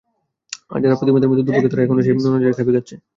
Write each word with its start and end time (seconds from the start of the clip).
আর, 0.71 0.79
যারা 0.83 0.97
প্রতিমাদের 0.99 1.29
মতো 1.29 1.39
দুর্ভাগা, 1.39 1.69
তারা 1.69 1.83
এখনো 1.85 2.01
সেই 2.01 2.13
নোনা 2.15 2.39
জলেই 2.39 2.57
খাবি 2.57 2.71
খাচ্ছে। 2.75 2.95